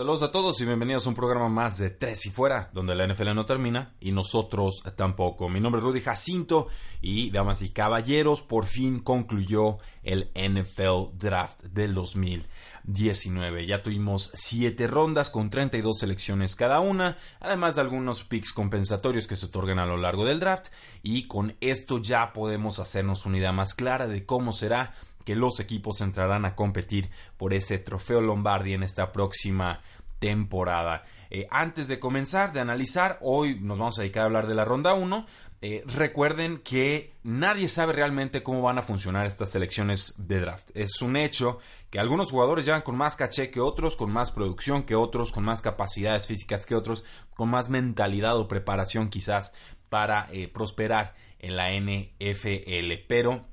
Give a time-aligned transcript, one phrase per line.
[0.00, 3.06] Saludos a todos y bienvenidos a un programa más de Tres y Fuera, donde la
[3.06, 5.50] NFL no termina y nosotros tampoco.
[5.50, 6.68] Mi nombre es Rudy Jacinto
[7.02, 13.66] y, damas y caballeros, por fin concluyó el NFL Draft del 2019.
[13.66, 19.36] Ya tuvimos siete rondas con 32 selecciones cada una, además de algunos picks compensatorios que
[19.36, 20.68] se otorgan a lo largo del draft
[21.02, 25.60] y con esto ya podemos hacernos una idea más clara de cómo será que los
[25.60, 29.80] equipos entrarán a competir por ese trofeo Lombardi en esta próxima
[30.20, 31.04] temporada.
[31.30, 34.64] Eh, antes de comenzar, de analizar, hoy nos vamos a dedicar a hablar de la
[34.64, 35.26] ronda 1.
[35.62, 40.70] Eh, recuerden que nadie sabe realmente cómo van a funcionar estas selecciones de draft.
[40.74, 41.58] Es un hecho
[41.90, 45.44] que algunos jugadores llegan con más caché que otros, con más producción que otros, con
[45.44, 47.04] más capacidades físicas que otros,
[47.34, 49.52] con más mentalidad o preparación quizás
[49.88, 53.04] para eh, prosperar en la NFL.
[53.06, 53.46] Pero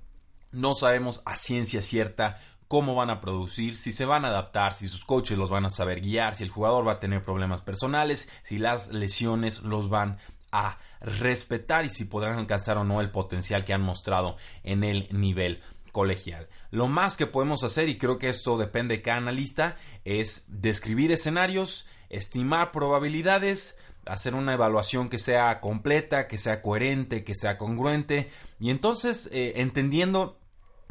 [0.51, 4.87] no sabemos a ciencia cierta cómo van a producir, si se van a adaptar, si
[4.87, 8.29] sus coaches los van a saber guiar, si el jugador va a tener problemas personales,
[8.43, 10.17] si las lesiones los van
[10.51, 15.07] a respetar y si podrán alcanzar o no el potencial que han mostrado en el
[15.11, 16.47] nivel colegial.
[16.69, 21.11] Lo más que podemos hacer, y creo que esto depende de cada analista, es describir
[21.11, 23.79] escenarios, estimar probabilidades,
[24.09, 29.53] hacer una evaluación que sea completa, que sea coherente, que sea congruente, y entonces eh,
[29.57, 30.39] entendiendo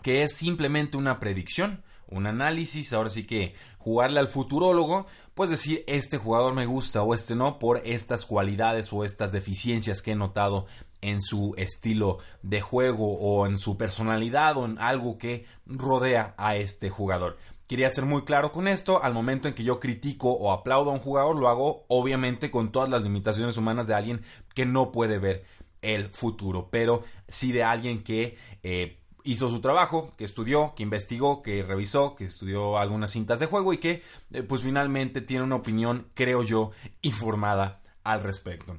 [0.02, 5.84] que es simplemente una predicción, un análisis, ahora sí que jugarle al futurólogo, pues decir
[5.86, 10.16] este jugador me gusta o este no por estas cualidades o estas deficiencias que he
[10.16, 10.66] notado
[11.02, 16.56] en su estilo de juego o en su personalidad o en algo que rodea a
[16.56, 17.36] este jugador.
[17.66, 20.94] Quería ser muy claro con esto, al momento en que yo critico o aplaudo a
[20.94, 24.22] un jugador, lo hago obviamente con todas las limitaciones humanas de alguien
[24.54, 25.44] que no puede ver
[25.82, 31.42] el futuro, pero sí de alguien que eh, hizo su trabajo, que estudió, que investigó,
[31.42, 35.56] que revisó, que estudió algunas cintas de juego y que eh, pues finalmente tiene una
[35.56, 36.70] opinión, creo yo,
[37.02, 38.78] informada al respecto.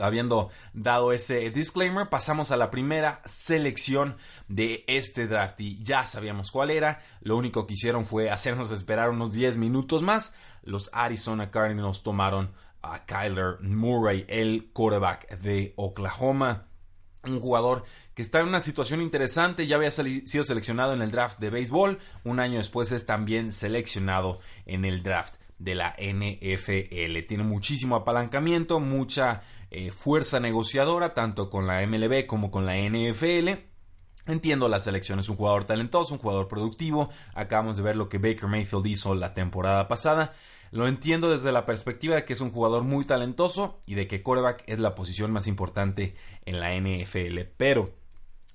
[0.00, 4.16] Habiendo dado ese disclaimer, pasamos a la primera selección
[4.48, 7.02] de este draft y ya sabíamos cuál era.
[7.20, 10.36] Lo único que hicieron fue hacernos esperar unos 10 minutos más.
[10.62, 12.52] Los Arizona Cardinals tomaron
[12.82, 16.68] a Kyler Murray, el quarterback de Oklahoma.
[17.24, 17.84] Un jugador
[18.14, 21.98] que está en una situación interesante, ya había sido seleccionado en el draft de béisbol,
[22.22, 27.26] un año después es también seleccionado en el draft de la NFL.
[27.26, 29.42] Tiene muchísimo apalancamiento, mucha
[29.76, 33.48] eh, fuerza negociadora, tanto con la MLB como con la NFL.
[34.26, 37.08] Entiendo la selección, es un jugador talentoso, un jugador productivo.
[37.34, 40.32] Acabamos de ver lo que Baker Mayfield hizo la temporada pasada.
[40.70, 44.22] Lo entiendo desde la perspectiva de que es un jugador muy talentoso y de que
[44.22, 46.14] quarterback es la posición más importante
[46.44, 47.40] en la NFL.
[47.56, 47.96] Pero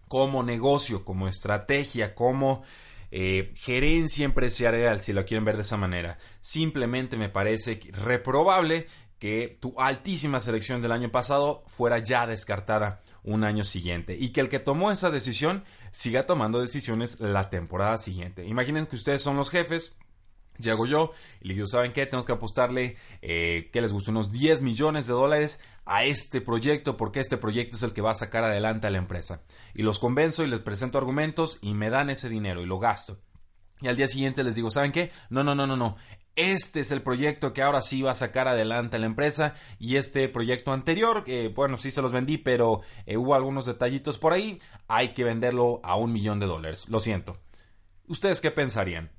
[0.08, 2.64] como negocio, como estrategia, como
[3.12, 6.18] eh, gerencia empresarial, si lo quieren ver de esa manera.
[6.40, 8.88] Simplemente me parece reprobable
[9.20, 14.42] que tu altísima selección del año pasado fuera ya descartada un año siguiente y que
[14.42, 18.46] el que tomó esa decisión siga tomando decisiones la temporada siguiente.
[18.46, 19.98] Imaginen que ustedes son los jefes,
[20.60, 22.06] Llego yo y les digo, ¿saben qué?
[22.06, 24.12] Tenemos que apostarle, eh, que les gusta?
[24.12, 28.12] Unos 10 millones de dólares a este proyecto porque este proyecto es el que va
[28.12, 29.42] a sacar adelante a la empresa.
[29.74, 33.22] Y los convenzo y les presento argumentos y me dan ese dinero y lo gasto.
[33.82, 35.12] Y al día siguiente les digo, ¿saben qué?
[35.30, 35.96] No, no, no, no, no.
[36.42, 40.30] Este es el proyecto que ahora sí va a sacar adelante la empresa y este
[40.30, 44.62] proyecto anterior, que bueno, sí se los vendí, pero eh, hubo algunos detallitos por ahí,
[44.88, 46.88] hay que venderlo a un millón de dólares.
[46.88, 47.36] Lo siento.
[48.08, 49.12] ¿Ustedes qué pensarían?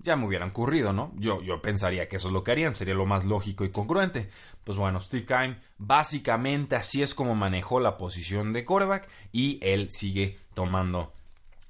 [0.00, 1.12] ya me hubieran ocurrido, ¿no?
[1.16, 4.28] Yo, yo pensaría que eso es lo que harían, sería lo más lógico y congruente.
[4.64, 9.88] Pues bueno, Steve Kime básicamente así es como manejó la posición de quarterback y él
[9.92, 11.12] sigue tomando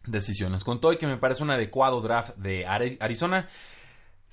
[0.06, 0.64] decisiones.
[0.64, 3.49] Con todo y que me parece un adecuado draft de Arizona,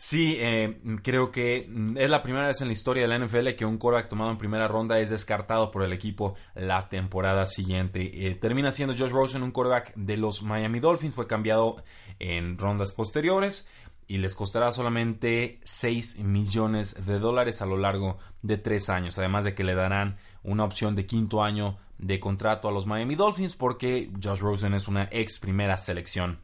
[0.04, 3.66] Sí, eh, creo que es la primera vez en la historia de la NFL que
[3.66, 8.28] un quarterback tomado en primera ronda es descartado por el equipo la temporada siguiente.
[8.28, 11.84] Eh, termina siendo Josh Rosen un quarterback de los Miami Dolphins, fue cambiado
[12.18, 13.70] en rondas posteriores
[14.08, 19.46] y les costará solamente 6 millones de dólares a lo largo de 3 años, además
[19.46, 23.56] de que le darán una opción de quinto año de contrato a los Miami Dolphins
[23.56, 26.40] porque Josh Rosen es una ex primera selección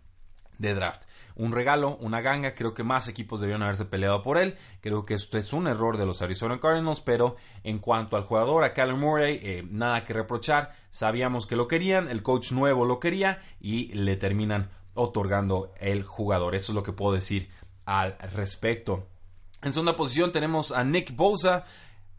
[0.57, 1.03] de draft.
[1.35, 4.57] Un regalo, una ganga, creo que más equipos debieron haberse peleado por él.
[4.81, 8.63] Creo que esto es un error de los Arizona Cardinals, pero en cuanto al jugador,
[8.63, 10.75] a Callum Murray, eh, nada que reprochar.
[10.89, 16.55] Sabíamos que lo querían, el coach nuevo lo quería y le terminan otorgando el jugador.
[16.55, 17.51] Eso es lo que puedo decir
[17.85, 19.07] al respecto.
[19.61, 21.65] En segunda posición tenemos a Nick Bosa.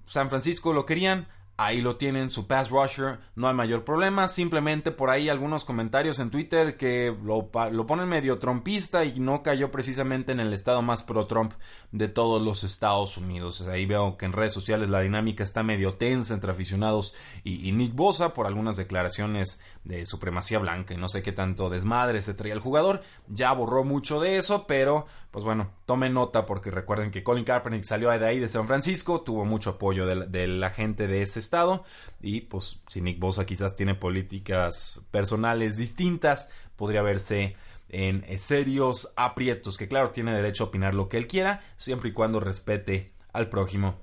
[0.06, 1.28] San Francisco lo querían,
[1.60, 4.28] Ahí lo tienen, su pass rusher, no hay mayor problema.
[4.28, 9.42] Simplemente por ahí algunos comentarios en Twitter que lo, lo, ponen medio trompista y no
[9.42, 11.54] cayó precisamente en el estado más pro-Trump
[11.90, 13.62] de todos los Estados Unidos.
[13.62, 17.92] Ahí veo que en redes sociales la dinámica está medio tensa entre aficionados y, Nick
[17.92, 22.54] Bosa por algunas declaraciones de supremacía blanca y no sé qué tanto desmadre se traía
[22.54, 23.02] el jugador.
[23.26, 27.82] Ya borró mucho de eso, pero pues bueno, tomen nota porque recuerden que Colin Kaepernick
[27.82, 31.47] salió de ahí de San Francisco, tuvo mucho apoyo de, de la gente de ese
[31.48, 31.84] estado
[32.20, 37.56] y pues si Nick Bosa quizás tiene políticas personales distintas, podría verse
[37.88, 42.12] en serios aprietos, que claro, tiene derecho a opinar lo que él quiera, siempre y
[42.12, 43.96] cuando respete al prójimo.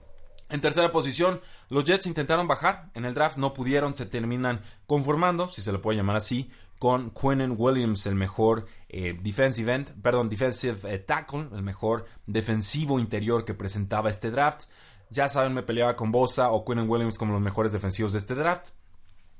[0.50, 5.50] En tercera posición, los Jets intentaron bajar en el draft, no pudieron, se terminan conformando,
[5.50, 10.30] si se le puede llamar así, con Quinnen Williams, el mejor eh, defensive end, perdón,
[10.30, 14.66] defensive eh, tackle, el mejor defensivo interior que presentaba este draft.
[15.10, 18.36] Ya saben, me peleaba con Bosa o Quinn Williams como los mejores defensivos de este
[18.36, 18.70] draft.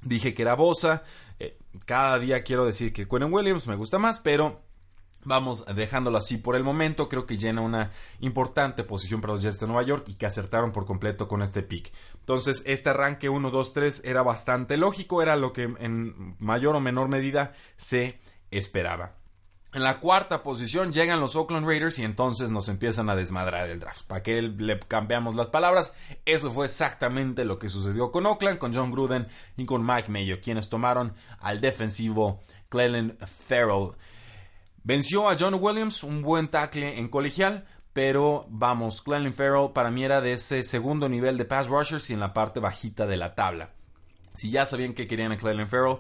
[0.02, 1.04] Dije que era Bosa.
[1.40, 4.66] Eh, cada día quiero decir que Quinn Williams me gusta más, pero
[5.26, 7.10] Vamos dejándolo así por el momento.
[7.10, 10.72] Creo que llena una importante posición para los Jets de Nueva York y que acertaron
[10.72, 11.92] por completo con este pick.
[12.20, 16.80] Entonces, este arranque 1, 2, 3 era bastante lógico, era lo que en mayor o
[16.80, 18.20] menor medida se
[18.52, 19.16] esperaba.
[19.76, 23.82] En la cuarta posición llegan los Oakland Raiders y entonces nos empiezan a desmadrar el
[23.82, 24.04] draft.
[24.08, 25.92] ¿Para que le cambiamos las palabras?
[26.24, 29.28] Eso fue exactamente lo que sucedió con Oakland, con John Gruden
[29.58, 32.40] y con Mike Mayo, quienes tomaron al defensivo
[32.70, 33.92] Cleland Farrell.
[34.86, 40.06] Venció a John Williams, un buen tackle en colegial, pero vamos, Cleland Farrell para mí
[40.06, 43.36] era de ese segundo nivel de pass rushers y en la parte bajita de la
[43.36, 43.72] tabla.
[44.36, 45.98] Si ya sabían que querían a Cleland Farrell,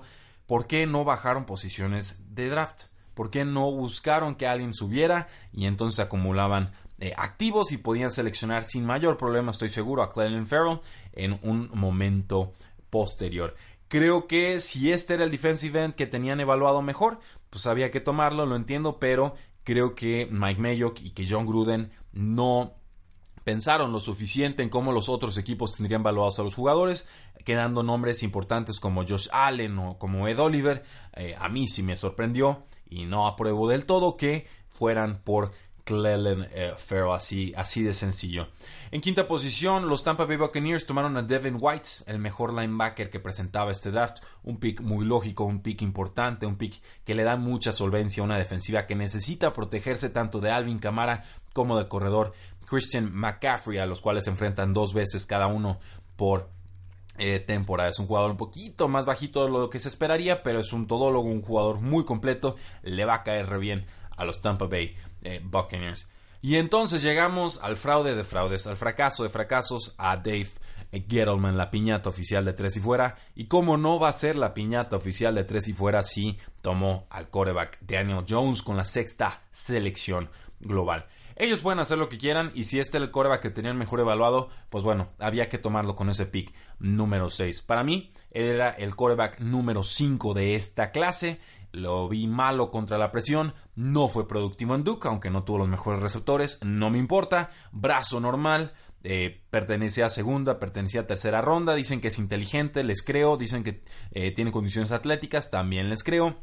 [0.47, 2.94] ¿por qué no bajaron posiciones de draft?
[3.15, 8.65] ¿Por qué no buscaron que alguien subiera y entonces acumulaban eh, activos y podían seleccionar
[8.65, 10.81] sin mayor problema, estoy seguro, a Cleveland Farrell
[11.13, 12.53] en un momento
[12.91, 13.55] posterior?
[13.87, 17.19] Creo que si este era el defensive end que tenían evaluado mejor,
[17.49, 21.91] pues había que tomarlo, lo entiendo, pero creo que Mike Mayock y que John Gruden
[22.11, 22.73] no
[23.45, 27.07] pensaron lo suficiente en cómo los otros equipos tendrían evaluados a los jugadores,
[27.45, 30.83] quedando nombres importantes como Josh Allen o como Ed Oliver.
[31.13, 35.51] Eh, a mí sí me sorprendió y no apruebo del todo que fueran por
[35.85, 38.47] Clellan eh, Farrell, así, así de sencillo.
[38.91, 43.19] En quinta posición, los Tampa Bay Buccaneers tomaron a Devin White, el mejor linebacker que
[43.19, 44.23] presentaba este draft.
[44.43, 48.25] Un pick muy lógico, un pick importante, un pick que le da mucha solvencia a
[48.25, 51.23] una defensiva que necesita protegerse tanto de Alvin Kamara
[51.53, 52.33] como del corredor
[52.65, 55.79] Christian McCaffrey, a los cuales se enfrentan dos veces cada uno
[56.15, 56.49] por
[57.17, 57.45] eh.
[57.47, 60.87] Es un jugador un poquito más bajito de lo que se esperaría, pero es un
[60.87, 62.55] todólogo, un jugador muy completo.
[62.83, 63.85] Le va a caer re bien
[64.17, 66.07] a los Tampa Bay eh, Buccaneers.
[66.41, 70.49] Y entonces llegamos al fraude de fraudes, al fracaso de fracasos, a Dave
[70.91, 73.17] Gettleman, la piñata oficial de tres y fuera.
[73.35, 77.07] Y cómo no va a ser la piñata oficial de tres y fuera si tomó
[77.09, 81.07] al coreback Daniel Jones con la sexta selección global.
[81.37, 83.99] Ellos pueden hacer lo que quieran y si este era el coreback que tenían mejor
[83.99, 87.61] evaluado, pues bueno, había que tomarlo con ese pick número 6.
[87.61, 91.39] Para mí, era el coreback número 5 de esta clase.
[91.71, 95.67] Lo vi malo contra la presión, no fue productivo en Duke, aunque no tuvo los
[95.67, 98.71] mejores receptores, no me importa, brazo normal,
[99.03, 103.63] eh, pertenece a segunda, pertenecía a tercera ronda, dicen que es inteligente, les creo, dicen
[103.63, 106.37] que eh, tiene condiciones atléticas, también les creo.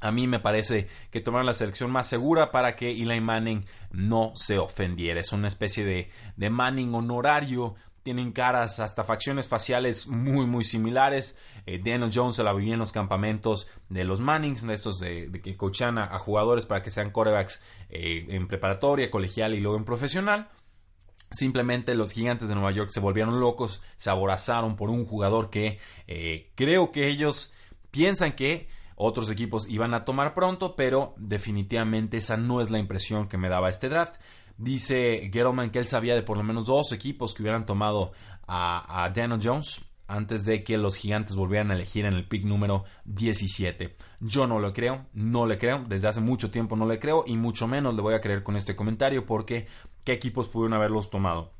[0.00, 4.32] A mí me parece que tomaron la selección más segura para que Eli Manning no
[4.34, 5.20] se ofendiera.
[5.20, 7.74] Es una especie de, de Manning honorario.
[8.04, 11.36] Tienen caras, hasta facciones faciales muy, muy similares.
[11.66, 15.30] Eh, Daniel Jones se la vivía en los campamentos de los Mannings, de esos de,
[15.42, 19.84] que coachan a, jugadores para que sean corebacks eh, en preparatoria, colegial y luego en
[19.84, 20.48] profesional.
[21.30, 25.78] Simplemente los gigantes de Nueva York se volvieron locos, se aborazaron por un jugador que
[26.06, 27.52] eh, creo que ellos
[27.90, 28.68] piensan que
[29.00, 33.48] otros equipos iban a tomar pronto, pero definitivamente esa no es la impresión que me
[33.48, 34.16] daba este draft.
[34.56, 38.10] Dice Gettleman que él sabía de por lo menos dos equipos que hubieran tomado
[38.48, 42.82] a, Daniel Jones antes de que los gigantes volvieran a elegir en el pick número
[43.04, 43.96] 17.
[44.18, 47.36] Yo no lo creo, no le creo, desde hace mucho tiempo no le creo y
[47.36, 49.68] mucho menos le voy a creer con este comentario porque
[50.02, 51.52] ¿qué equipos pudieron haberlos tomado?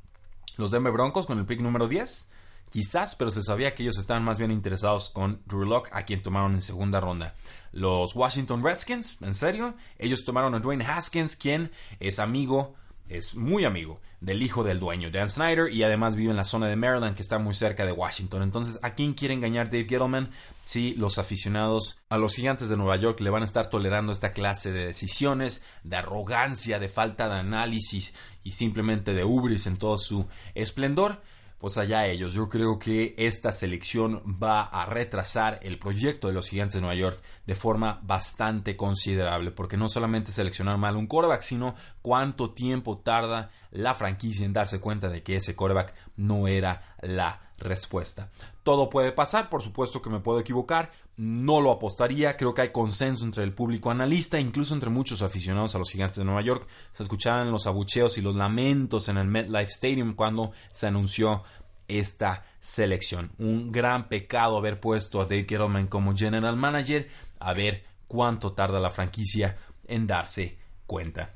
[0.57, 2.29] Los Denver Broncos con el pick número 10,
[2.69, 6.21] Quizás, pero se sabía que ellos estaban más bien interesados con Drew Locke, a quien
[6.21, 7.33] tomaron en segunda ronda.
[7.71, 12.75] Los Washington Redskins, en serio, ellos tomaron a Dwayne Haskins, quien es amigo
[13.09, 16.67] es muy amigo del hijo del dueño, Dan Snyder, y además vive en la zona
[16.67, 18.43] de Maryland, que está muy cerca de Washington.
[18.43, 20.29] Entonces, ¿a quién quiere engañar Dave Gettleman?
[20.63, 24.31] Si los aficionados a los gigantes de Nueva York le van a estar tolerando esta
[24.31, 29.97] clase de decisiones, de arrogancia, de falta de análisis y simplemente de ubris en todo
[29.97, 31.21] su esplendor
[31.59, 32.33] pues allá ellos.
[32.33, 36.95] Yo creo que esta selección va a retrasar el proyecto de los Gigantes de Nueva
[36.95, 42.97] York de forma bastante considerable, porque no solamente seleccionar mal un quarterback, sino cuánto tiempo
[42.99, 48.29] tarda la franquicia en darse cuenta de que ese quarterback no era la respuesta.
[48.63, 52.71] Todo puede pasar, por supuesto que me puedo equivocar, no lo apostaría, creo que hay
[52.71, 56.67] consenso entre el público analista, incluso entre muchos aficionados a los gigantes de Nueva York.
[56.93, 61.43] Se escuchaban los abucheos y los lamentos en el MetLife Stadium cuando se anunció
[61.89, 63.31] esta selección.
[63.37, 68.79] Un gran pecado haber puesto a Dave Gettleman como general manager, a ver cuánto tarda
[68.79, 71.33] la franquicia en darse cuenta.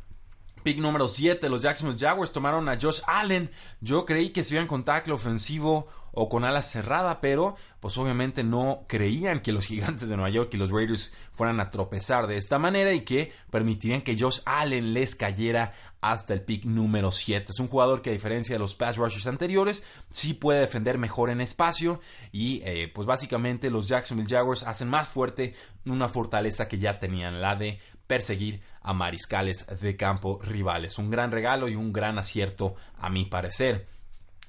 [0.64, 3.52] Pick número 7, los Jacksonville Jaguars tomaron a Josh Allen.
[3.82, 8.44] Yo creí que se iban con tackle ofensivo o con ala cerrada, pero pues obviamente
[8.44, 12.38] no creían que los gigantes de Nueva York y los Raiders fueran a tropezar de
[12.38, 17.48] esta manera y que permitirían que Josh Allen les cayera hasta el pick número 7.
[17.50, 21.30] Es un jugador que a diferencia de los pass rushers anteriores, sí puede defender mejor
[21.30, 22.02] en espacio
[22.32, 25.54] y eh, pues básicamente los Jacksonville Jaguars hacen más fuerte
[25.86, 30.98] una fortaleza que ya tenían, la de perseguir a mariscales de campo rivales.
[30.98, 33.88] Un gran regalo y un gran acierto a mi parecer.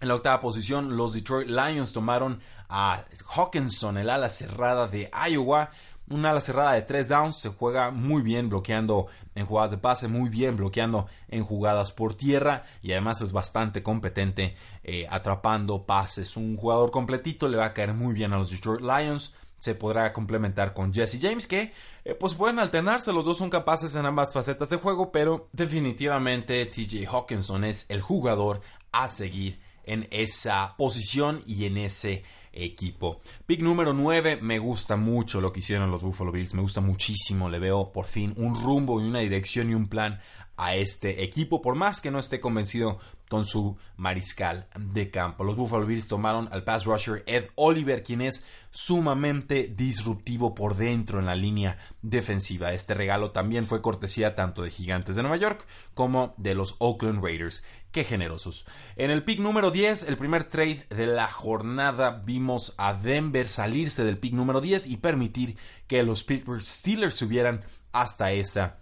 [0.05, 5.71] En la octava posición, los Detroit Lions tomaron a Hawkinson, el ala cerrada de Iowa.
[6.11, 10.07] Un ala cerrada de tres downs, se juega muy bien bloqueando en jugadas de pase,
[10.07, 16.37] muy bien bloqueando en jugadas por tierra y además es bastante competente eh, atrapando pases.
[16.37, 20.13] Un jugador completito le va a caer muy bien a los Detroit Lions se podrá
[20.13, 21.73] complementar con Jesse James, que
[22.05, 26.67] eh, pues pueden alternarse, los dos son capaces en ambas facetas de juego, pero definitivamente
[26.67, 28.61] TJ Hawkinson es el jugador
[28.93, 33.21] a seguir en esa posición y en ese equipo.
[33.47, 37.49] Pick número 9, me gusta mucho lo que hicieron los Buffalo Bills, me gusta muchísimo,
[37.49, 40.21] le veo por fin un rumbo y una dirección y un plan
[40.57, 42.99] a este equipo, por más que no esté convencido
[43.29, 45.43] con su mariscal de campo.
[45.43, 51.19] Los Buffalo Bills tomaron al pass rusher Ed Oliver, quien es sumamente disruptivo por dentro
[51.19, 52.73] en la línea defensiva.
[52.73, 57.23] Este regalo también fue cortesía tanto de Gigantes de Nueva York como de los Oakland
[57.23, 57.65] Raiders.
[57.95, 58.67] Qué generosos.
[58.97, 64.03] En el pick número 10, el primer trade de la jornada, vimos a Denver salirse
[64.03, 68.81] del pick número 10 y permitir que los Pittsburgh Steelers subieran hasta esa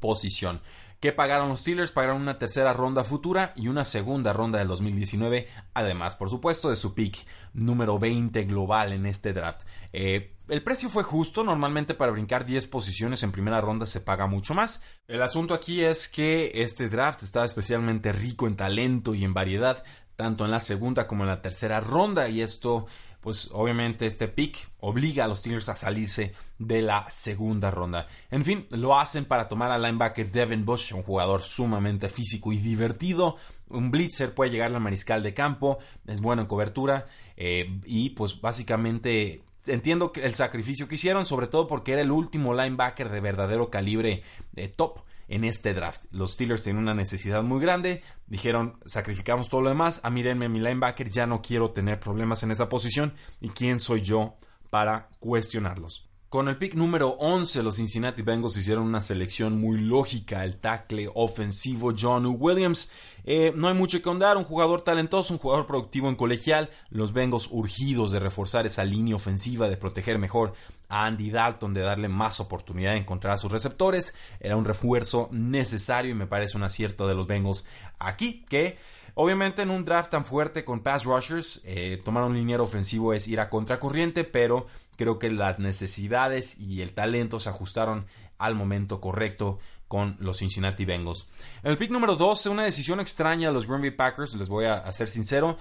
[0.00, 0.62] posición.
[1.06, 1.92] ¿Qué pagaron los Steelers?
[1.92, 6.74] Pagaron una tercera ronda futura y una segunda ronda del 2019, además, por supuesto, de
[6.74, 9.60] su pick número 20 global en este draft.
[9.92, 14.26] Eh, el precio fue justo, normalmente para brincar 10 posiciones en primera ronda se paga
[14.26, 14.82] mucho más.
[15.06, 19.84] El asunto aquí es que este draft estaba especialmente rico en talento y en variedad,
[20.16, 22.86] tanto en la segunda como en la tercera ronda, y esto
[23.26, 28.06] pues obviamente este pick obliga a los Steelers a salirse de la segunda ronda.
[28.30, 32.58] En fin, lo hacen para tomar al linebacker Devin Bush, un jugador sumamente físico y
[32.58, 33.34] divertido.
[33.66, 38.40] Un blitzer puede llegar al mariscal de campo, es bueno en cobertura eh, y pues
[38.40, 43.70] básicamente entiendo el sacrificio que hicieron, sobre todo porque era el último linebacker de verdadero
[43.70, 46.02] calibre de top en este draft.
[46.10, 50.60] Los Steelers tienen una necesidad muy grande, dijeron sacrificamos todo lo demás, ah, mírenme mi
[50.60, 54.36] linebacker, ya no quiero tener problemas en esa posición y quién soy yo
[54.70, 56.06] para cuestionarlos.
[56.28, 61.08] Con el pick número 11, los Cincinnati Bengals hicieron una selección muy lógica, el tackle
[61.14, 62.90] ofensivo John Williams.
[63.24, 66.68] Eh, no hay mucho que andar, un jugador talentoso, un jugador productivo en colegial.
[66.90, 70.54] Los Bengals urgidos de reforzar esa línea ofensiva, de proteger mejor
[70.88, 74.14] a Andy Dalton, de darle más oportunidad de encontrar a sus receptores.
[74.40, 77.64] Era un refuerzo necesario y me parece un acierto de los Bengals
[77.98, 78.76] aquí, que
[79.18, 83.26] Obviamente en un draft tan fuerte con pass rushers, eh, tomar un liniero ofensivo es
[83.28, 84.66] ir a contracorriente, pero
[84.98, 88.04] creo que las necesidades y el talento se ajustaron
[88.36, 91.28] al momento correcto con los Cincinnati Bengals.
[91.62, 94.66] En el pick número 12, una decisión extraña a los Green Bay Packers, les voy
[94.66, 95.56] a, ser sincero.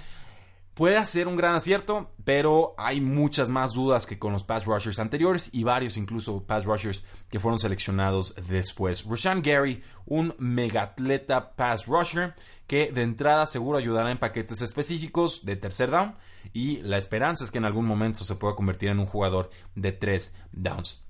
[0.76, 5.00] Puede ser un gran acierto, pero hay muchas más dudas que con los pass rushers
[5.00, 9.06] anteriores y varios incluso pass rushers que fueron seleccionados después.
[9.06, 12.36] Rashan Gary, un megatleta pass rusher
[12.68, 16.16] que de entrada seguro ayudará en paquetes específicos de tercer down
[16.52, 19.94] y la esperanza es que en algún momento se pueda convertir en un jugador de
[19.94, 21.02] tres downs.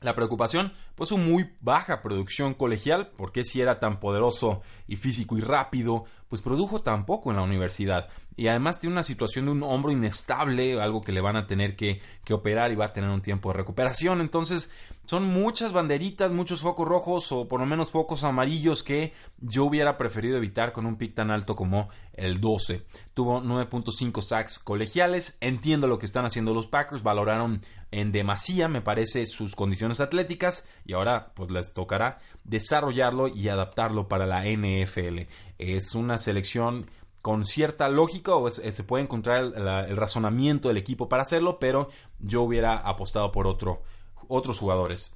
[0.00, 5.38] La preocupación, pues su muy baja producción colegial, porque si era tan poderoso y físico
[5.38, 8.08] y rápido, pues produjo tampoco en la universidad.
[8.36, 11.76] Y además tiene una situación de un hombro inestable, algo que le van a tener
[11.76, 14.20] que, que operar y va a tener un tiempo de recuperación.
[14.20, 14.70] Entonces,
[15.06, 19.96] son muchas banderitas, muchos focos rojos o por lo menos focos amarillos que yo hubiera
[19.96, 22.84] preferido evitar con un pick tan alto como el 12.
[23.14, 25.38] Tuvo 9.5 sacks colegiales.
[25.40, 27.02] Entiendo lo que están haciendo los Packers.
[27.02, 33.50] Valoraron en demasía, me parece, sus condiciones atléticas y ahora pues les tocará desarrollarlo y
[33.50, 35.28] adaptarlo para la NFL.
[35.58, 36.90] Es una selección
[37.20, 42.40] con cierta lógica o se puede encontrar el, razonamiento del equipo para hacerlo, pero yo
[42.40, 43.82] hubiera apostado por otro,
[44.28, 45.12] otros jugadores.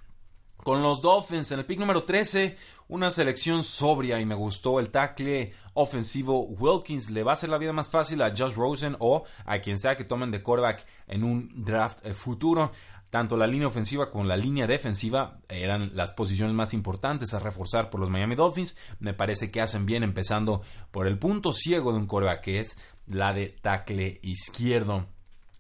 [0.63, 2.57] Con los Dolphins en el pick número 13,
[2.89, 7.11] una selección sobria y me gustó el tackle ofensivo Wilkins.
[7.11, 9.97] Le va a hacer la vida más fácil a Josh Rosen o a quien sea
[9.97, 12.71] que tomen de quarterback en un draft eh, futuro.
[13.13, 17.91] Tanto la línea ofensiva como la línea defensiva eran las posiciones más importantes a reforzar
[17.91, 18.75] por los Miami Dolphins.
[19.01, 22.79] Me parece que hacen bien empezando por el punto ciego de un quarterback que es
[23.07, 25.05] la de tackle izquierdo.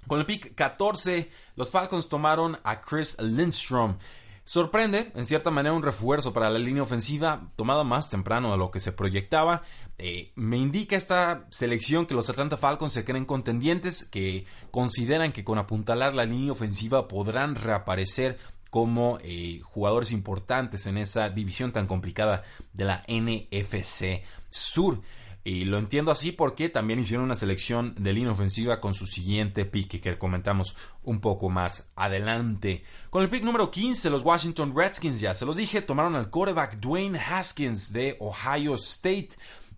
[0.06, 3.98] Con el pick 14, los Falcons tomaron a Chris Lindstrom.
[4.44, 8.72] Sorprende, en cierta manera, un refuerzo para la línea ofensiva tomada más temprano de lo
[8.72, 9.62] que se proyectaba.
[9.98, 15.44] Eh, me indica esta selección que los Atlanta Falcons se creen contendientes, que consideran que
[15.44, 18.36] con apuntalar la línea ofensiva podrán reaparecer
[18.68, 25.02] como eh, jugadores importantes en esa división tan complicada de la NFC Sur.
[25.44, 29.64] Y lo entiendo así porque también hicieron una selección de línea ofensiva con su siguiente
[29.64, 32.84] pick que comentamos un poco más adelante.
[33.10, 36.76] Con el pick número 15, los Washington Redskins, ya se los dije, tomaron al quarterback
[36.76, 39.30] Dwayne Haskins de Ohio State.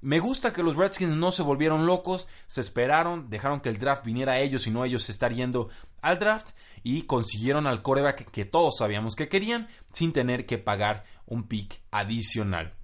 [0.02, 4.04] Me gusta que los Redskins no se volvieron locos, se esperaron, dejaron que el draft
[4.04, 5.70] viniera a ellos y no ellos estar yendo
[6.02, 6.50] al draft
[6.82, 11.80] y consiguieron al quarterback que todos sabíamos que querían sin tener que pagar un pick
[11.90, 12.74] adicional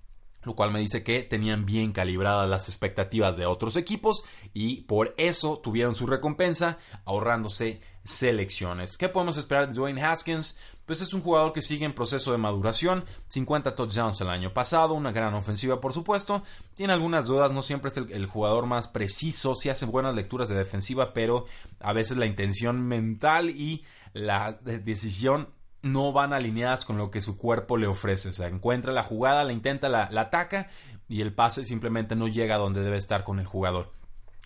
[0.42, 5.14] lo cual me dice que tenían bien calibradas las expectativas de otros equipos y por
[5.18, 8.96] eso tuvieron su recompensa ahorrándose selecciones.
[8.96, 10.58] ¿Qué podemos esperar de Dwayne Haskins?
[10.86, 14.94] Pues es un jugador que sigue en proceso de maduración, 50 touchdowns el año pasado,
[14.94, 16.42] una gran ofensiva por supuesto,
[16.74, 20.56] tiene algunas dudas, no siempre es el, jugador más preciso, sí hace buenas lecturas de
[20.56, 21.46] defensiva, pero
[21.78, 25.50] a veces la intención mental y la decisión
[25.82, 28.30] no van alineadas con lo que su cuerpo le ofrece.
[28.30, 30.68] O sea, encuentra la jugada, la intenta, la, ataca
[31.08, 33.92] y el pase simplemente no llega a donde debe estar con el jugador.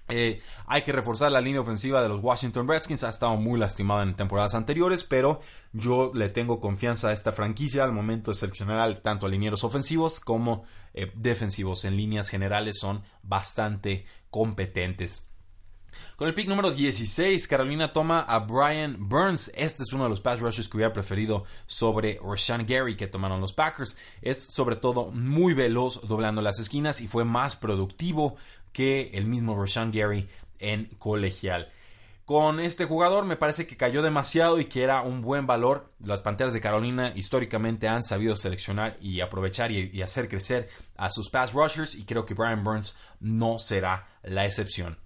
[0.08, 3.04] Eh, hay que reforzar la línea ofensiva de los Washington Redskins.
[3.04, 5.40] Ha estado muy lastimada en temporadas anteriores, pero
[5.72, 9.30] yo le tengo confianza a esta franquicia al momento de seleccionar tanto a
[9.62, 11.84] ofensivos como eh, defensivos.
[11.84, 15.26] En líneas generales son bastante competentes.
[16.16, 19.50] Con el pick número 16, Carolina toma a Brian Burns.
[19.54, 23.40] Este es uno de los pass rushers que hubiera preferido sobre Rashan Gary que tomaron
[23.40, 23.96] los Packers.
[24.22, 28.36] Es sobre todo muy veloz doblando las esquinas y fue más productivo
[28.72, 30.28] que el mismo Rashan Gary
[30.58, 31.70] en colegial.
[32.24, 35.92] Con este jugador me parece que cayó demasiado y que era un buen valor.
[36.00, 41.10] Las Panteras de Carolina históricamente han sabido seleccionar y aprovechar y, y hacer crecer a
[41.10, 45.03] sus pass rushers y creo que Brian Burns no será la excepción.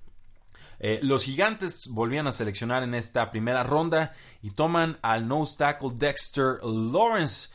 [0.81, 4.13] Eh, los gigantes volvían a seleccionar en esta primera ronda
[4.43, 7.49] y toman al nose tackle Dexter Lawrence.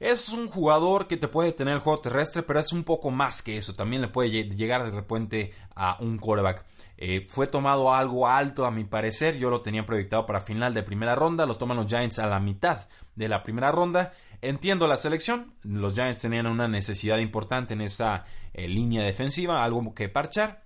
[0.00, 3.42] Es un jugador que te puede tener el juego terrestre, pero es un poco más
[3.42, 3.74] que eso.
[3.74, 6.64] También le puede llegar de repente a un quarterback.
[6.98, 9.38] Eh, fue tomado algo alto a mi parecer.
[9.38, 11.46] Yo lo tenía proyectado para final de primera ronda.
[11.46, 14.12] Lo toman los Giants a la mitad de la primera ronda.
[14.42, 15.54] Entiendo la selección.
[15.62, 20.63] Los Giants tenían una necesidad importante en esa eh, línea defensiva, algo que parchar.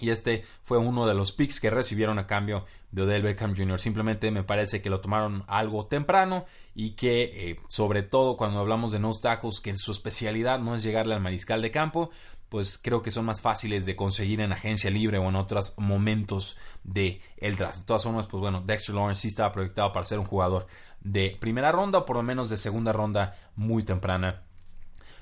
[0.00, 3.78] Y este fue uno de los picks que recibieron a cambio de Odell Beckham Jr.
[3.78, 8.90] Simplemente me parece que lo tomaron algo temprano y que, eh, sobre todo cuando hablamos
[8.92, 12.10] de nose tackles, que su especialidad no es llegarle al mariscal de campo,
[12.48, 16.56] pues creo que son más fáciles de conseguir en agencia libre o en otros momentos
[16.82, 17.80] de el draft.
[17.80, 20.66] De todas formas, pues bueno, Dexter Lawrence sí estaba proyectado para ser un jugador
[21.00, 24.42] de primera ronda o por lo menos de segunda ronda muy temprana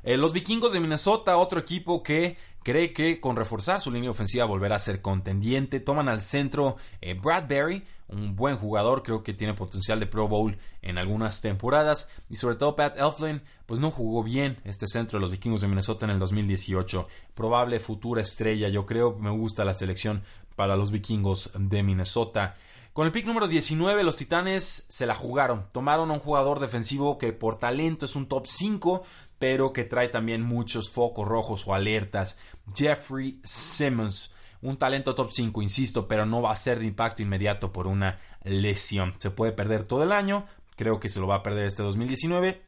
[0.09, 4.47] eh, los vikingos de Minnesota, otro equipo que cree que con reforzar su línea ofensiva
[4.47, 5.81] volverá a ser contendiente.
[5.81, 10.57] Toman al centro eh, Bradbury, un buen jugador, creo que tiene potencial de Pro Bowl
[10.81, 12.09] en algunas temporadas.
[12.31, 15.69] Y sobre todo Pat Elflin, pues no jugó bien este centro de los vikingos de
[15.69, 17.07] Minnesota en el 2018.
[17.35, 20.23] Probable futura estrella, yo creo, me gusta la selección
[20.57, 22.57] para los vikingos de Minnesota.
[22.99, 25.67] Con el pick número 19, los Titanes se la jugaron.
[25.71, 29.05] Tomaron a un jugador defensivo que por talento es un top 5,
[29.39, 32.39] pero que trae también muchos focos rojos o alertas.
[32.75, 37.73] Jeffrey Simmons, un talento top 5, insisto, pero no va a ser de impacto inmediato
[37.73, 39.15] por una lesión.
[39.19, 40.47] Se puede perder todo el año,
[40.77, 42.63] creo que se lo va a perder este 2019.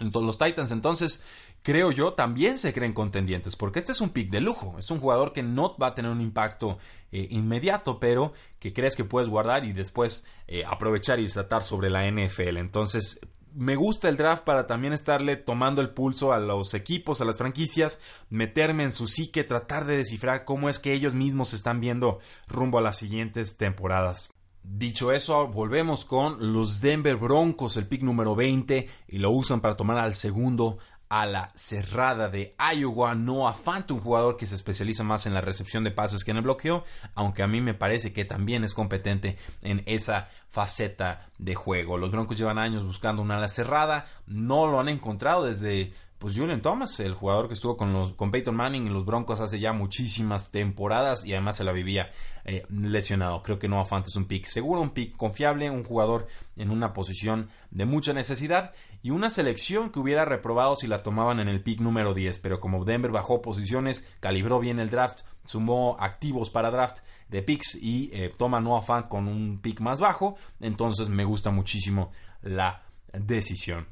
[0.00, 1.22] Los Titans entonces,
[1.62, 4.98] creo yo, también se creen contendientes, porque este es un pick de lujo, es un
[4.98, 6.78] jugador que no va a tener un impacto
[7.12, 11.90] eh, inmediato, pero que crees que puedes guardar y después eh, aprovechar y desatar sobre
[11.90, 12.56] la NFL.
[12.56, 13.20] Entonces,
[13.54, 17.38] me gusta el draft para también estarle tomando el pulso a los equipos, a las
[17.38, 21.80] franquicias, meterme en su psique, tratar de descifrar cómo es que ellos mismos se están
[21.80, 24.30] viendo rumbo a las siguientes temporadas.
[24.64, 29.74] Dicho eso, volvemos con los Denver Broncos, el pick número 20, y lo usan para
[29.74, 30.78] tomar al segundo
[31.12, 35.42] a la cerrada de Iowa, Noah Fant, un jugador que se especializa más en la
[35.42, 38.72] recepción de pases que en el bloqueo, aunque a mí me parece que también es
[38.72, 41.98] competente en esa faceta de juego.
[41.98, 46.62] Los Broncos llevan años buscando una ala cerrada, no lo han encontrado desde pues Julian
[46.62, 49.72] Thomas, el jugador que estuvo con, los, con Peyton Manning en los Broncos hace ya
[49.72, 52.10] muchísimas temporadas y además se la vivía
[52.44, 53.42] eh, lesionado.
[53.42, 56.94] Creo que Noah Fant es un pick seguro, un pick confiable, un jugador en una
[56.94, 58.72] posición de mucha necesidad
[59.02, 62.60] y una selección que hubiera reprobado si la tomaban en el pick número 10, pero
[62.60, 68.10] como Denver bajó posiciones, calibró bien el draft, sumó activos para draft de picks y
[68.12, 72.10] eh, toma Noah Fant con un pick más bajo, entonces me gusta muchísimo
[72.42, 73.88] la decisión.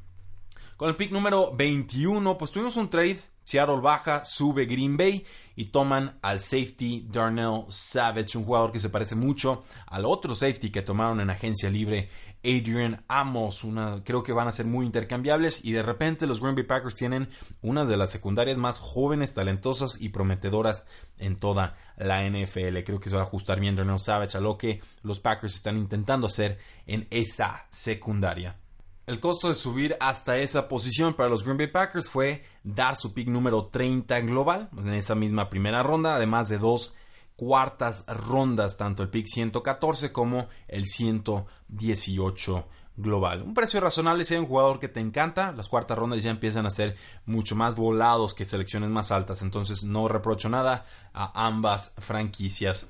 [0.81, 3.19] Con el pick número 21, pues tuvimos un trade.
[3.43, 5.23] Seattle baja, sube Green Bay
[5.55, 10.71] y toman al safety Darnell Savage, un jugador que se parece mucho al otro safety
[10.71, 12.09] que tomaron en agencia libre,
[12.43, 13.63] Adrian Amos.
[14.03, 17.29] Creo que van a ser muy intercambiables y de repente los Green Bay Packers tienen
[17.61, 20.87] una de las secundarias más jóvenes, talentosas y prometedoras
[21.19, 22.79] en toda la NFL.
[22.83, 25.77] Creo que se va a ajustar bien Darnell Savage a lo que los Packers están
[25.77, 28.60] intentando hacer en esa secundaria.
[29.11, 33.13] El costo de subir hasta esa posición para los Green Bay Packers fue dar su
[33.13, 36.93] pick número 30 global en esa misma primera ronda, además de dos
[37.35, 43.41] cuartas rondas, tanto el pick 114 como el 118 global.
[43.41, 46.65] Un precio razonable si hay un jugador que te encanta, las cuartas rondas ya empiezan
[46.65, 46.95] a ser
[47.25, 52.87] mucho más volados que selecciones más altas, entonces no reprocho nada a ambas franquicias.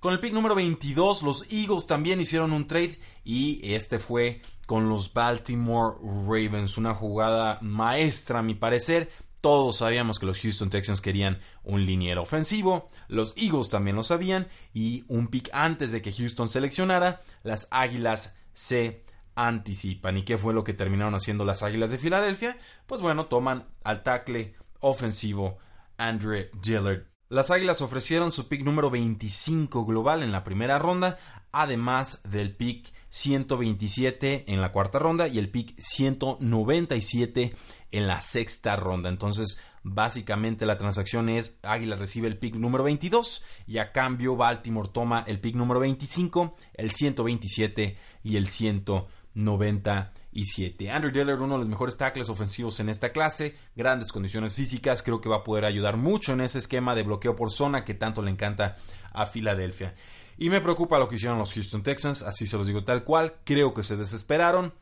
[0.00, 4.88] Con el pick número 22, los Eagles también hicieron un trade y este fue con
[4.88, 6.78] los Baltimore Ravens.
[6.78, 9.10] Una jugada maestra, a mi parecer.
[9.42, 14.48] Todos sabíamos que los Houston Texans querían un liniero ofensivo, los Eagles también lo sabían
[14.72, 19.04] y un pick antes de que Houston seleccionara, las Águilas se
[19.34, 20.16] anticipan.
[20.16, 22.56] ¿Y qué fue lo que terminaron haciendo las Águilas de Filadelfia?
[22.86, 25.58] Pues bueno, toman al tackle ofensivo
[25.98, 27.08] Andre Dillard.
[27.28, 31.18] Las Águilas ofrecieron su pick número 25 global en la primera ronda,
[31.52, 37.54] además del pick 127 en la cuarta ronda y el pick 197
[37.90, 39.10] en la sexta ronda.
[39.10, 44.88] Entonces, básicamente la transacción es Águila recibe el pick número 22 y a cambio Baltimore
[44.90, 50.90] toma el pick número 25, el 127 y el 197.
[50.90, 55.20] Andrew Dillard, uno de los mejores tackles ofensivos en esta clase, grandes condiciones físicas, creo
[55.20, 58.22] que va a poder ayudar mucho en ese esquema de bloqueo por zona que tanto
[58.22, 58.76] le encanta
[59.12, 59.94] a Filadelfia.
[60.42, 63.36] Y me preocupa lo que hicieron los Houston Texans, así se los digo tal cual.
[63.44, 64.74] Creo que se desesperaron.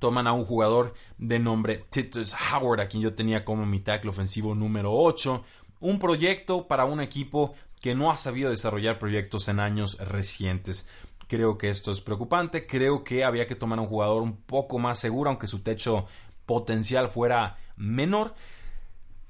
[0.00, 4.10] Toman a un jugador de nombre Titus Howard, a quien yo tenía como mi tackle
[4.10, 5.44] ofensivo número 8.
[5.78, 10.88] Un proyecto para un equipo que no ha sabido desarrollar proyectos en años recientes.
[11.28, 12.66] Creo que esto es preocupante.
[12.66, 16.06] Creo que había que tomar a un jugador un poco más seguro, aunque su techo
[16.44, 18.34] potencial fuera menor.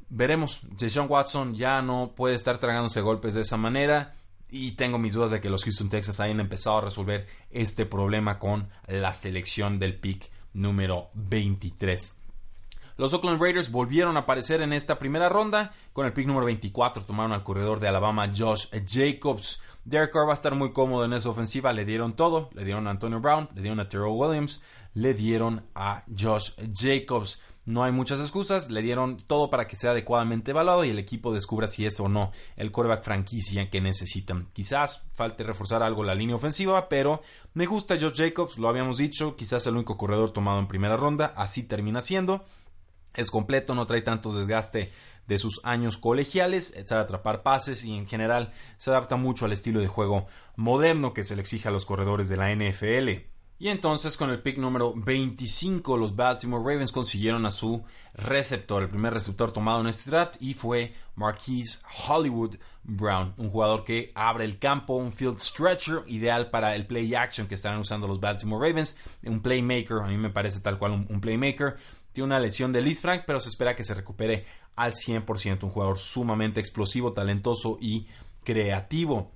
[0.08, 0.62] Veremos.
[0.80, 4.14] Jason Watson ya no puede estar tragándose golpes de esa manera
[4.50, 8.38] y tengo mis dudas de que los Houston Texans hayan empezado a resolver este problema
[8.38, 12.18] con la selección del pick número 23.
[12.98, 15.72] Los Oakland Raiders volvieron a aparecer en esta primera ronda.
[15.92, 19.60] Con el pick número 24 tomaron al corredor de Alabama Josh Jacobs.
[19.84, 21.72] Derek Carr va a estar muy cómodo en esa ofensiva.
[21.72, 22.50] Le dieron todo.
[22.54, 24.60] Le dieron a Antonio Brown, le dieron a Terrell Williams,
[24.94, 27.38] le dieron a Josh Jacobs.
[27.68, 31.34] No hay muchas excusas, le dieron todo para que sea adecuadamente evaluado y el equipo
[31.34, 34.48] descubra si es o no el quarterback franquicia que necesitan.
[34.54, 37.20] Quizás falte reforzar algo la línea ofensiva, pero
[37.52, 41.34] me gusta Josh Jacobs, lo habíamos dicho, quizás el único corredor tomado en primera ronda,
[41.36, 42.42] así termina siendo.
[43.12, 44.90] Es completo, no trae tanto desgaste
[45.26, 49.80] de sus años colegiales, sabe atrapar pases y en general se adapta mucho al estilo
[49.80, 50.26] de juego
[50.56, 53.37] moderno que se le exige a los corredores de la NFL.
[53.60, 57.82] Y entonces con el pick número 25 los Baltimore Ravens consiguieron a su
[58.14, 63.84] receptor, el primer receptor tomado en este draft y fue Marquise Hollywood Brown, un jugador
[63.84, 68.06] que abre el campo, un field stretcher ideal para el play action que están usando
[68.06, 71.76] los Baltimore Ravens, un playmaker, a mí me parece tal cual un, playmaker,
[72.12, 75.70] tiene una lesión de Liz Frank, pero se espera que se recupere al 100%, un
[75.70, 78.06] jugador sumamente explosivo, talentoso y
[78.44, 79.32] creativo.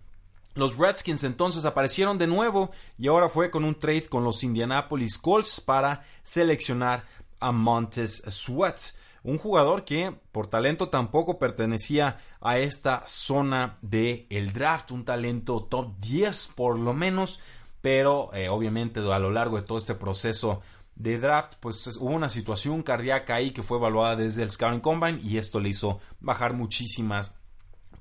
[0.54, 5.16] Los Redskins entonces aparecieron de nuevo y ahora fue con un trade con los Indianapolis
[5.16, 7.04] Colts para seleccionar
[7.40, 8.78] a Montez Sweat,
[9.22, 15.64] un jugador que por talento tampoco pertenecía a esta zona del el draft, un talento
[15.64, 17.40] top 10 por lo menos,
[17.80, 20.60] pero eh, obviamente a lo largo de todo este proceso
[20.96, 25.20] de draft, pues hubo una situación cardíaca ahí que fue evaluada desde el Scouting Combine
[25.22, 27.34] y esto le hizo bajar muchísimas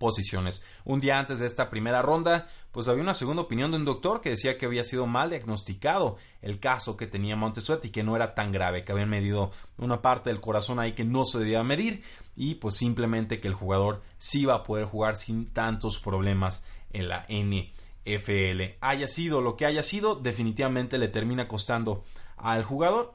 [0.01, 0.65] posiciones.
[0.83, 4.19] Un día antes de esta primera ronda, pues había una segunda opinión de un doctor
[4.19, 8.15] que decía que había sido mal diagnosticado el caso que tenía Montesuet y que no
[8.15, 11.61] era tan grave, que habían medido una parte del corazón ahí que no se debía
[11.61, 12.01] medir
[12.35, 17.07] y pues simplemente que el jugador sí iba a poder jugar sin tantos problemas en
[17.07, 18.77] la NFL.
[18.81, 22.03] Haya sido lo que haya sido, definitivamente le termina costando
[22.37, 23.13] al jugador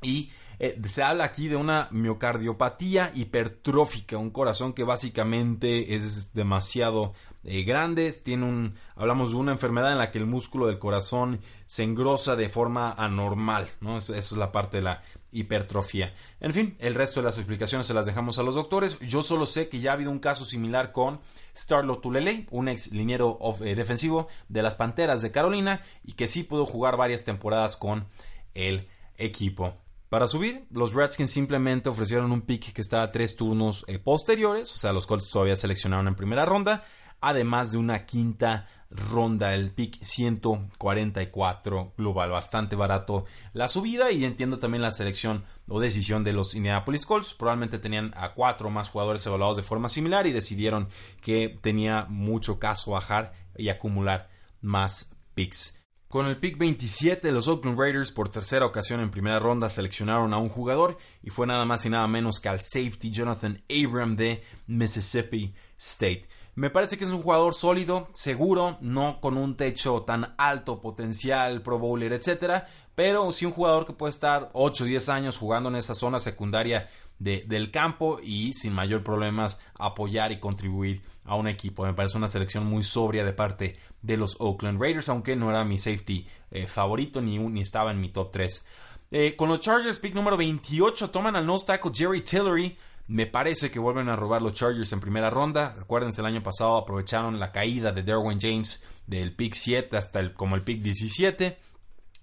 [0.00, 7.12] y eh, se habla aquí de una miocardiopatía hipertrófica, un corazón que básicamente es demasiado
[7.46, 8.10] eh, grande.
[8.12, 12.36] Tiene un, hablamos de una enfermedad en la que el músculo del corazón se engrosa
[12.36, 13.98] de forma anormal, ¿no?
[13.98, 16.14] Eso, es la parte de la hipertrofia.
[16.40, 18.98] En fin, el resto de las explicaciones se las dejamos a los doctores.
[19.00, 21.20] Yo solo sé que ya ha habido un caso similar con
[21.56, 26.44] Starlo Tulele, un ex liniero eh, defensivo de las Panteras de Carolina y que sí
[26.44, 28.06] pudo jugar varias temporadas con
[28.54, 28.88] el
[29.18, 29.83] equipo.
[30.14, 34.76] Para subir, los Redskins simplemente ofrecieron un pick que estaba tres turnos eh, posteriores, o
[34.76, 36.84] sea, los Colts todavía seleccionaron en primera ronda,
[37.20, 43.24] además de una quinta ronda, el pick 144 global, bastante barato
[43.54, 48.12] la subida y entiendo también la selección o decisión de los Indianapolis Colts, probablemente tenían
[48.16, 50.86] a cuatro más jugadores evaluados de forma similar y decidieron
[51.22, 55.83] que tenía mucho caso bajar y acumular más picks.
[56.14, 60.38] Con el pick 27, los Oakland Raiders por tercera ocasión en primera ronda seleccionaron a
[60.38, 64.44] un jugador y fue nada más y nada menos que al safety Jonathan Abram de
[64.68, 66.28] Mississippi State.
[66.54, 71.62] Me parece que es un jugador sólido, seguro, no con un techo tan alto, potencial,
[71.62, 75.68] pro bowler, etcétera, pero sí un jugador que puede estar 8 o 10 años jugando
[75.68, 81.48] en esa zona secundaria del campo y sin mayor problemas apoyar y contribuir a un
[81.48, 81.84] equipo.
[81.84, 85.64] Me parece una selección muy sobria de parte de los Oakland Raiders, aunque no era
[85.64, 88.66] mi safety eh, favorito ni, ni estaba en mi top 3.
[89.10, 92.76] Eh, con los Chargers, pick número 28, toman al nose tackle Jerry Tillery.
[93.06, 95.74] Me parece que vuelven a robar los Chargers en primera ronda.
[95.80, 100.34] Acuérdense, el año pasado aprovecharon la caída de Derwin James del pick 7 hasta el,
[100.34, 101.58] como el pick 17.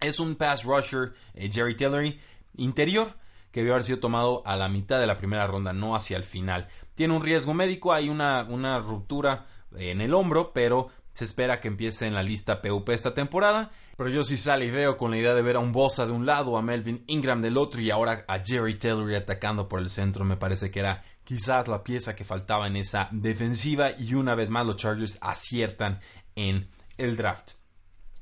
[0.02, 2.20] Es un pass rusher, eh, Jerry Tillery,
[2.58, 3.16] interior,
[3.52, 6.24] que debió haber sido tomado a la mitad de la primera ronda, no hacia el
[6.24, 6.68] final.
[6.94, 11.68] Tiene un riesgo médico, hay una, una ruptura en el hombro, pero se espera que
[11.68, 13.72] empiece en la lista PUP esta temporada.
[13.98, 16.12] Pero yo sí sale y veo con la idea de ver a un Bosa de
[16.12, 19.90] un lado, a Melvin Ingram del otro y ahora a Jerry Tillery atacando por el
[19.90, 20.26] centro.
[20.26, 24.50] Me parece que era quizás la pieza que faltaba en esa defensiva y una vez
[24.50, 26.00] más los Chargers aciertan
[26.36, 27.52] en el draft.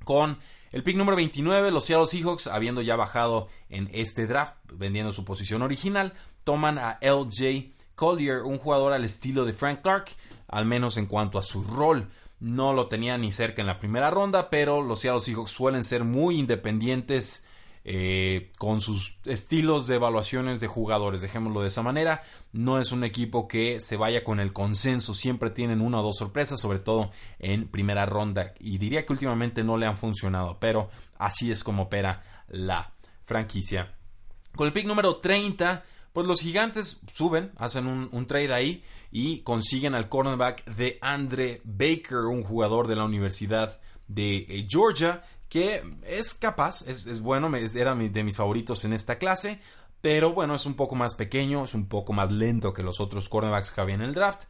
[0.04, 0.39] Con
[0.71, 5.25] el pick número 29, los Seattle Seahawks, habiendo ya bajado en este draft, vendiendo su
[5.25, 10.10] posición original, toman a LJ Collier, un jugador al estilo de Frank Clark,
[10.47, 12.10] al menos en cuanto a su rol.
[12.39, 16.04] No lo tenía ni cerca en la primera ronda, pero los Seattle Seahawks suelen ser
[16.04, 17.45] muy independientes
[17.86, 22.23] eh, con sus estilos de evaluaciones de jugadores, dejémoslo de esa manera.
[22.52, 26.17] No es un equipo que se vaya con el consenso, siempre tienen una o dos
[26.17, 28.54] sorpresas, sobre todo en primera ronda.
[28.60, 33.95] Y diría que últimamente no le han funcionado, pero así es como opera la franquicia.
[34.56, 39.95] Con el pick número 30, pues los gigantes suben, hacen un, trade ahí y consiguen
[39.95, 46.34] al cornerback de Andre Baker, un jugador de la Universidad de eh, Georgia, que es
[46.34, 49.60] capaz, es, bueno, era de mis favoritos en esta clase,
[50.02, 53.28] pero bueno, es un poco más pequeño, es un poco más lento que los otros
[53.28, 54.43] cornerbacks que había en el draft.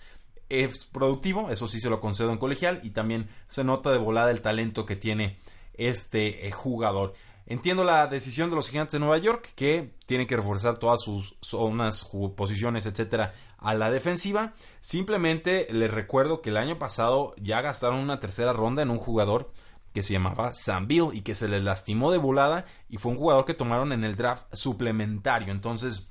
[0.50, 4.32] Es productivo, eso sí se lo concedo en colegial, y también se nota de volada
[4.32, 5.38] el talento que tiene
[5.74, 7.14] este eh, jugador.
[7.50, 11.36] Entiendo la decisión de los gigantes de Nueva York, que tienen que reforzar todas sus
[11.42, 12.08] zonas,
[12.38, 14.54] posiciones, etcétera, a la defensiva.
[14.82, 19.52] Simplemente les recuerdo que el año pasado ya gastaron una tercera ronda en un jugador
[19.96, 23.18] que se llamaba Sam Bill y que se le lastimó de volada y fue un
[23.18, 25.52] jugador que tomaron en el draft suplementario.
[25.52, 26.08] Entonces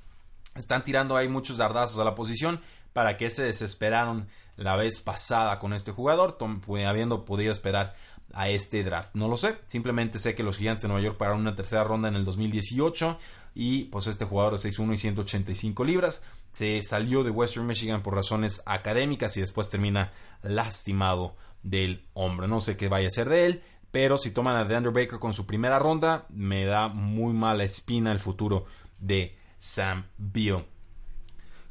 [0.55, 2.59] están tirando ahí muchos dardazos a la posición
[2.91, 6.37] para que se desesperaron la vez pasada con este jugador,
[6.85, 7.95] habiendo podido esperar
[8.33, 9.15] a este draft.
[9.15, 12.07] No lo sé, simplemente sé que los Gigantes de Nueva York pagaron una tercera ronda
[12.09, 13.17] en el 2018
[13.55, 18.15] y pues este jugador de 6'1 y 185 libras se salió de Western Michigan por
[18.15, 20.11] razones académicas y después termina
[20.43, 22.47] lastimado del hombre.
[22.47, 25.33] No sé qué vaya a ser de él, pero si toman a DeAndre Baker con
[25.33, 28.65] su primera ronda, me da muy mala espina el futuro
[28.99, 30.65] de Sam Beal.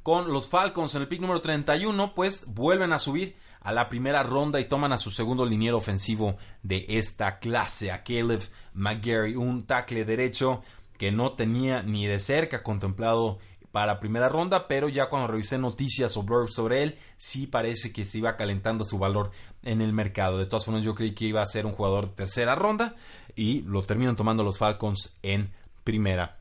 [0.02, 3.36] Con los Falcons en el pick número 31, pues vuelven a subir
[3.68, 8.02] a la primera ronda y toman a su segundo liniero ofensivo de esta clase, a
[8.02, 8.40] Caleb
[8.72, 10.62] McGarry, un tackle derecho
[10.96, 13.38] que no tenía ni de cerca contemplado
[13.70, 18.06] para primera ronda, pero ya cuando revisé noticias o blogs sobre él, sí parece que
[18.06, 20.38] se iba calentando su valor en el mercado.
[20.38, 22.96] De todas formas, yo creí que iba a ser un jugador de tercera ronda
[23.36, 25.52] y lo terminan tomando los Falcons en
[25.84, 26.38] primera.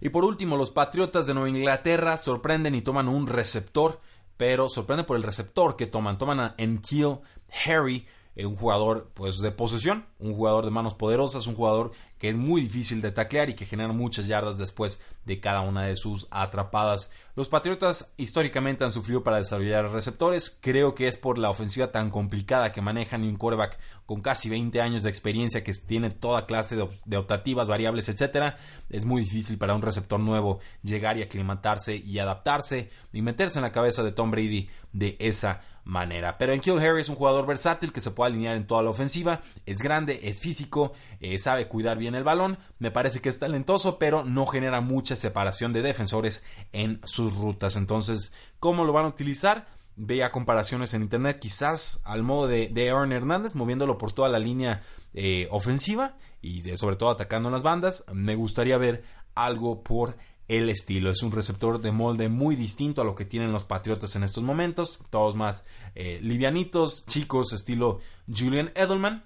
[0.00, 4.00] Y por último, los Patriotas de Nueva Inglaterra sorprenden y toman un receptor,
[4.36, 6.18] pero sorprenden por el receptor que toman.
[6.18, 7.18] Toman a Enkeel
[7.64, 12.28] Harry, eh, un jugador pues de posesión, un jugador de manos poderosas, un jugador que
[12.30, 15.96] es muy difícil de taclear y que genera muchas yardas después de cada una de
[15.96, 17.12] sus atrapadas.
[17.34, 20.56] Los Patriotas históricamente han sufrido para desarrollar receptores.
[20.60, 24.48] Creo que es por la ofensiva tan complicada que manejan y un quarterback con casi
[24.48, 28.56] 20 años de experiencia que tiene toda clase de, optativas, variables, etcétera.
[28.88, 33.64] Es muy difícil para un receptor nuevo llegar y aclimatarse y adaptarse y meterse en
[33.64, 36.36] la cabeza de Tom Brady de esa manera.
[36.36, 38.90] Pero en Kill Harry es un jugador versátil que se puede alinear en toda la
[38.90, 39.40] ofensiva.
[39.64, 42.58] Es grande, es físico, eh, sabe cuidar bien el balón.
[42.78, 47.76] Me parece que es talentoso, pero no genera mucha separación de defensores en sus rutas.
[47.76, 49.68] Entonces, ¿cómo lo van a utilizar?
[49.94, 54.38] Vea comparaciones en internet, quizás al modo de, de Aaron Hernández, moviéndolo por toda la
[54.38, 54.82] línea
[55.14, 58.04] eh, ofensiva y sobre todo atacando en las bandas.
[58.12, 60.16] Me gustaría ver algo por
[60.48, 61.10] el estilo.
[61.10, 64.44] Es un receptor de molde muy distinto a lo que tienen los Patriotas en estos
[64.44, 65.00] momentos.
[65.10, 68.00] Todos más eh, livianitos, chicos, estilo
[68.32, 69.24] Julian Edelman.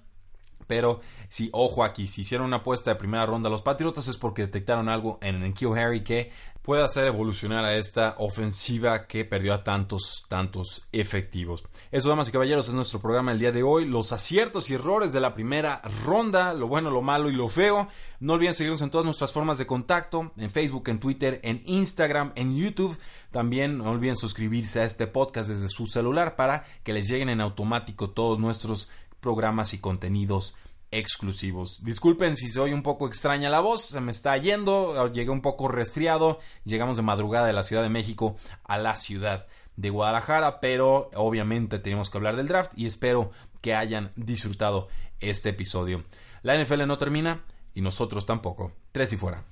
[0.67, 4.17] Pero si, ojo aquí, si hicieron una apuesta de primera ronda a los Patriotas es
[4.17, 6.31] porque detectaron algo en Kill Harry que
[6.61, 11.63] puede hacer evolucionar a esta ofensiva que perdió a tantos, tantos efectivos.
[11.91, 13.85] Eso, damas y caballeros, es nuestro programa el día de hoy.
[13.85, 17.87] Los aciertos y errores de la primera ronda, lo bueno, lo malo y lo feo.
[18.19, 22.31] No olviden seguirnos en todas nuestras formas de contacto, en Facebook, en Twitter, en Instagram,
[22.35, 22.97] en YouTube.
[23.31, 27.41] También no olviden suscribirse a este podcast desde su celular para que les lleguen en
[27.41, 28.87] automático todos nuestros
[29.19, 30.55] programas y contenidos
[30.91, 31.83] exclusivos.
[31.83, 35.67] Disculpen si soy un poco extraña la voz, se me está yendo, llegué un poco
[35.67, 41.09] resfriado, llegamos de madrugada de la Ciudad de México a la ciudad de Guadalajara, pero
[41.15, 46.03] obviamente tenemos que hablar del draft y espero que hayan disfrutado este episodio.
[46.43, 48.73] La NFL no termina y nosotros tampoco.
[48.91, 49.45] Tres y fuera.